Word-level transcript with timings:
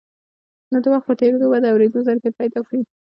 نو 0.71 0.77
د 0.83 0.85
وخت 0.93 1.05
په 1.09 1.13
تېرېدو 1.19 1.45
به 1.51 1.57
د 1.61 1.65
اورېدو 1.73 2.05
ظرفيت 2.07 2.33
پيدا 2.41 2.59
کړي. 2.67 2.81